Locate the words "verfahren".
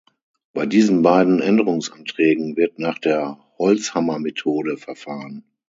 4.77-5.43